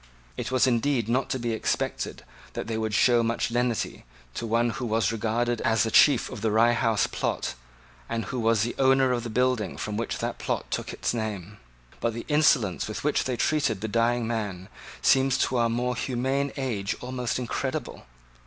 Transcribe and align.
It 0.35 0.49
was 0.49 0.65
indeed 0.65 1.07
not 1.07 1.29
to 1.29 1.37
be 1.37 1.51
expected 1.53 2.23
that 2.53 2.65
they 2.65 2.75
would 2.75 2.95
show 2.95 3.21
much 3.21 3.51
lenity 3.51 4.03
to 4.33 4.47
one 4.47 4.71
who 4.71 4.85
was 4.87 5.11
regarded 5.11 5.61
as 5.61 5.83
the 5.83 5.91
chief 5.91 6.27
of 6.31 6.41
the 6.41 6.49
Rye 6.49 6.73
House 6.73 7.05
plot, 7.05 7.53
and 8.09 8.25
who 8.25 8.39
was 8.39 8.63
the 8.63 8.73
owner 8.79 9.11
of 9.11 9.21
the 9.21 9.29
building 9.29 9.77
from 9.77 9.97
which 9.97 10.17
that 10.17 10.39
plot 10.39 10.71
took 10.71 10.91
its 10.91 11.13
name: 11.13 11.57
but 11.99 12.15
the 12.15 12.25
insolence 12.29 12.87
with 12.87 13.03
which 13.03 13.25
they 13.25 13.37
treated 13.37 13.81
the 13.81 13.87
dying 13.87 14.25
man 14.25 14.69
seems 15.03 15.37
to 15.37 15.57
our 15.57 15.69
more 15.69 15.95
humane 15.95 16.51
age 16.57 16.95
almost 16.99 17.37
incredible. 17.37 18.07